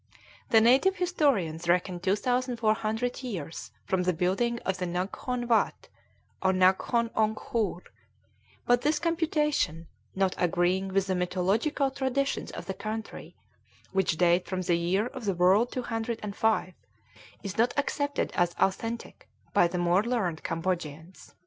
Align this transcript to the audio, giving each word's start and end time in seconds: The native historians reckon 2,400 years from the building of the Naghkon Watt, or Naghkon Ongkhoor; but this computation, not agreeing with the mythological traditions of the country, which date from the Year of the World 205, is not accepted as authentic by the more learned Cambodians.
The 0.49 0.61
native 0.61 0.95
historians 0.95 1.67
reckon 1.67 1.99
2,400 1.99 3.21
years 3.21 3.69
from 3.85 4.01
the 4.01 4.13
building 4.13 4.57
of 4.65 4.79
the 4.79 4.87
Naghkon 4.87 5.47
Watt, 5.47 5.89
or 6.41 6.51
Naghkon 6.51 7.11
Ongkhoor; 7.11 7.81
but 8.65 8.81
this 8.81 8.97
computation, 8.97 9.87
not 10.15 10.33
agreeing 10.39 10.87
with 10.87 11.05
the 11.05 11.13
mythological 11.13 11.91
traditions 11.91 12.49
of 12.49 12.65
the 12.65 12.73
country, 12.73 13.35
which 13.91 14.17
date 14.17 14.47
from 14.47 14.63
the 14.63 14.73
Year 14.75 15.05
of 15.05 15.25
the 15.25 15.35
World 15.35 15.71
205, 15.71 16.73
is 17.43 17.59
not 17.59 17.71
accepted 17.77 18.31
as 18.33 18.55
authentic 18.57 19.29
by 19.53 19.67
the 19.67 19.77
more 19.77 20.01
learned 20.01 20.43
Cambodians. 20.43 21.35